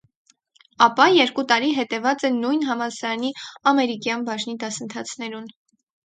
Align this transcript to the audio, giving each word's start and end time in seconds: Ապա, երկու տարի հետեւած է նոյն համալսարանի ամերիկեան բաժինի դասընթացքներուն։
Ապա, 0.83 1.05
երկու 1.15 1.43
տարի 1.51 1.67
հետեւած 1.79 2.25
է 2.29 2.31
նոյն 2.37 2.65
համալսարանի 2.69 3.29
ամերիկեան 3.73 4.25
բաժինի 4.31 4.57
դասընթացքներուն։ 4.65 5.45